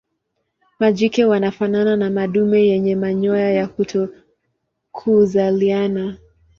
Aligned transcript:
Majike 0.79 1.25
wanafanana 1.25 1.95
na 1.95 2.09
madume 2.09 2.61
yenye 2.67 2.95
manyoya 2.95 3.51
ya 3.51 3.67
kutokuzaliana. 3.67 6.17